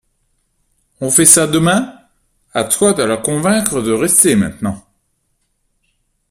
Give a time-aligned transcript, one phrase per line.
[0.99, 1.93] On fait ça demain?
[2.55, 4.83] À toi de la convaincre de rester maintenant.